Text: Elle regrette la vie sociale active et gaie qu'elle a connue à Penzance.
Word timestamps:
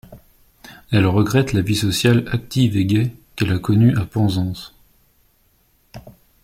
Elle 0.91 1.05
regrette 1.05 1.53
la 1.53 1.61
vie 1.61 1.75
sociale 1.75 2.27
active 2.31 2.75
et 2.75 2.85
gaie 2.87 3.13
qu'elle 3.35 3.51
a 3.53 3.59
connue 3.59 3.95
à 3.99 4.03
Penzance. 4.03 4.73